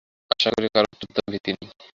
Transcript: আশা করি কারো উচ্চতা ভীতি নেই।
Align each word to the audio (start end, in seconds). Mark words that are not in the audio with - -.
আশা 0.31 0.49
করি 0.55 0.67
কারো 0.73 0.87
উচ্চতা 0.93 1.21
ভীতি 1.31 1.51
নেই। 1.53 1.69